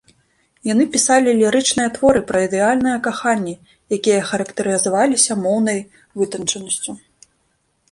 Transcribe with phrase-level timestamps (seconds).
[0.69, 3.55] Яны пісалі лірычныя творы пра ідэальнае каханне,
[3.99, 5.79] якія характарызаваліся моўнай
[6.23, 7.01] вытанчанасцю.